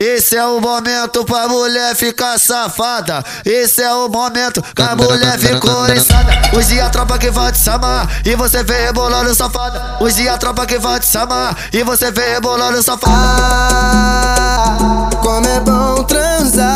[0.00, 3.24] Esse é o momento pra mulher ficar safada.
[3.46, 5.84] Esse é o momento que a mulher ficou.
[6.52, 9.98] Os dias a tropa que vai te chamar e você vem rebolando safada.
[10.16, 13.14] Dias a tropa que vai te chamar e você vem rebolando safada.
[13.14, 16.66] Ah, como é bom transar.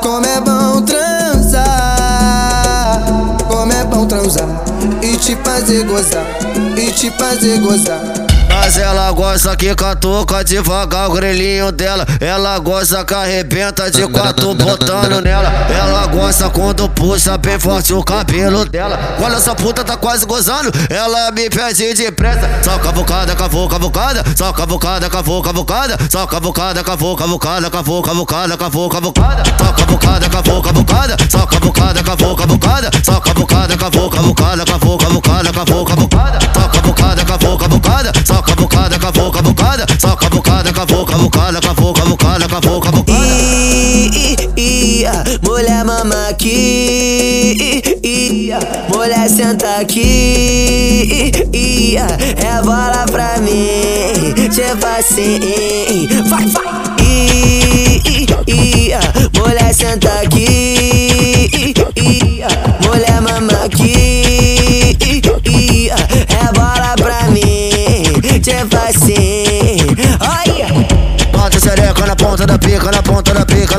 [0.00, 1.72] Como é bom transar.
[3.48, 4.46] Como é bom transar
[5.02, 6.24] e te fazer gozar.
[6.76, 8.00] E te fazer gozar.
[8.70, 12.06] Mas ela gosta que catuca devagar o grelhinho dela.
[12.20, 15.50] Ela gosta que arrebenta de quatro botando nela.
[15.76, 18.96] Ela gosta quando puxa bem forte o cabelo dela.
[19.18, 22.48] Quando essa puta tá quase gozando, ela me pede depressa.
[22.62, 24.22] Só cavucada, cavou, cavucada.
[24.36, 25.98] Só cavucada, cavou, cavucada.
[26.08, 27.70] Só cavucada, cavou, cavucada.
[27.70, 29.42] Cavou, cavucada, cavou, cavucada.
[29.58, 30.89] Só cavucada, cavou, cavucada.
[39.80, 43.20] Cavucada, só cavucada, cavou, cavucada, cavou, cavucada, cavou, cavucada.
[45.42, 47.82] Mulher mama aqui,
[48.92, 51.30] mulher senta aqui,
[51.96, 56.70] é bola pra mim, tipo assim, vai, vai.
[59.34, 60.59] Mulher senta aqui,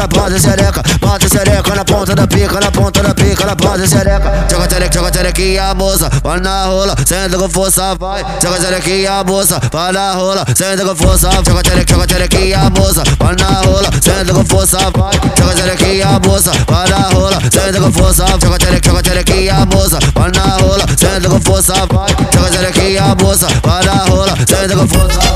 [0.02, 0.82] na ponta da xereca.
[1.00, 4.32] Bota xereca na ponta da pica, na ponta da pica, na ponta da xereca.
[4.50, 8.26] Joga xereca, joga xerequinha, moça, vai na rola, senta com força, vai.
[8.42, 11.30] Joga xerequinha, moça, vai na rola, senta com força.
[11.46, 15.14] Joga xereca, joga xerequinha, moça, vai na rola, senta com força, vai.
[15.38, 18.26] Joga xerequinha, moça, vai na rola, senta com força.
[18.42, 22.10] Joga xereca, joga xerequinha, moça, vai na rola, senta com força, vai.
[22.34, 25.31] Joga xerequinha, moça, vai na rola, senta com força.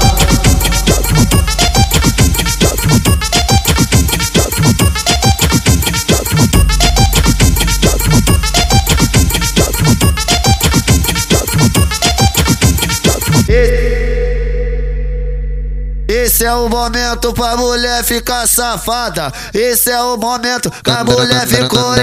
[16.45, 19.33] Esse é o momento pra mulher ficar safada.
[19.51, 21.95] Esse é o momento que a mulher ficou.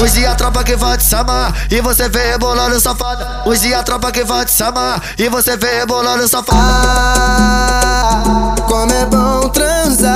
[0.00, 3.42] Os dias a tropa que vai te chamar e você vem rebolando safada.
[3.44, 6.60] Dias a tropa que vai te chamar e você vem rebolando safada.
[6.62, 10.12] Ah, como é bom transar.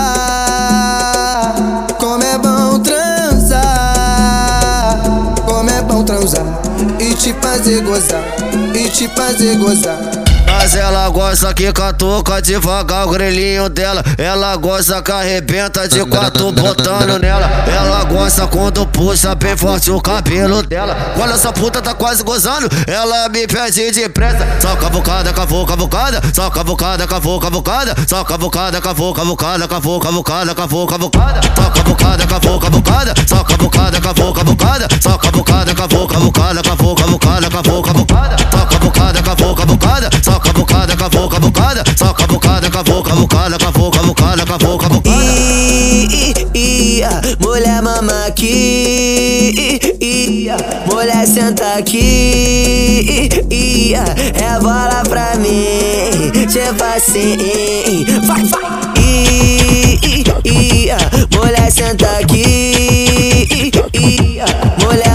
[1.98, 3.64] Como é bom transar.
[5.44, 6.46] Como é bom transar
[7.00, 8.22] e te fazer gozar.
[8.76, 10.25] E te fazer gozar.
[10.66, 14.02] Mas ela gosta que catuca devagar o grelhinho dela.
[14.18, 17.48] Ela gosta que arrebenta de quatro botando nela.
[17.72, 20.96] Ela gosta quando puxa bem forte o cabelo dela.
[21.14, 24.44] Quando essa puta tá quase gozando, ela me pede depressa.
[24.60, 26.20] Só cavucada, cavou, cavucada.
[26.34, 27.94] Só cavucada, cavou, cavucada.
[28.08, 29.68] Só cavucada, cavou, cavucada.
[29.68, 31.42] Cavou, cavucada, cavou, cavucada.
[31.56, 33.14] Só cavucada, cavou, cavucada.
[33.28, 34.88] Só cavucada, cavou, cavucada.
[35.00, 36.62] Só cavucada, cavou, cavucada.
[36.64, 38.36] Cavou, cavucada, cavou, cavucada.
[38.50, 40.10] Só cavucada, cavou, cavucada.
[40.24, 40.35] Só
[41.96, 45.16] só cavucada, cavou, cavucada, cavou, cavucada, cavou, cavucada.
[47.40, 49.80] Mulher mama aqui,
[50.90, 53.28] mulher senta aqui,
[53.94, 58.86] é bola pra mim, tipo assim, vai, vai.
[61.32, 63.70] Mulher senta aqui,
[64.80, 65.05] mulher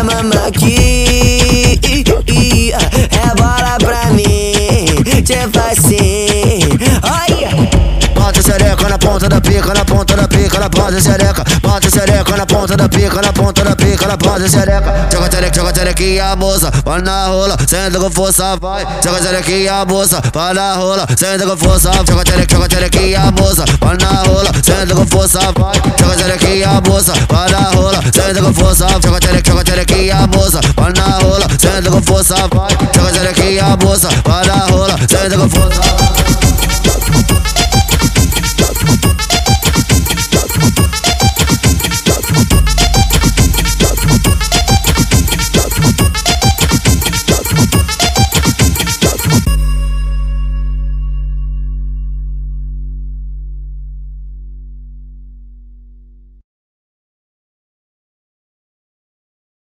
[10.61, 11.44] na ponta da xereca.
[11.61, 15.07] Bota xereca na ponta da pica, na ponta da pica, na ponta da xereca.
[15.11, 18.85] Joga xereca, joga xerequinha, moça, vai na rola, senta com força, vai.
[19.03, 21.91] Joga xerequinha, moça, vai na rola, senta com força.
[22.07, 25.81] Joga xereca, joga xerequinha, moça, vai na rola, senta com força, vai.
[26.00, 28.88] Joga xerequinha, moça, vai na rola, senta com força.
[29.01, 32.69] Joga xereca, joga xerequinha, moça, vai na rola, senta com força, vai.
[32.95, 36.50] Joga xerequinha, moça, vai na rola, senta com força.